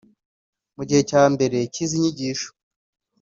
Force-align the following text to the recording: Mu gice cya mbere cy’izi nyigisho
Mu 0.75 0.83
gice 0.87 1.01
cya 1.09 1.23
mbere 1.33 1.57
cy’izi 1.73 1.97
nyigisho 2.01 2.49